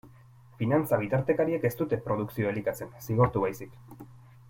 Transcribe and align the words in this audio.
Finantza-bitartekariek 0.61 1.67
ez 1.69 1.71
dute 1.83 1.99
produkzioa 2.09 2.55
elikatzen, 2.57 2.91
zigortu 3.07 3.45
baizik. 3.49 3.79